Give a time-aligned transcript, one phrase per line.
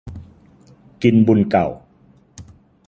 [1.03, 1.67] กินบุญเก่า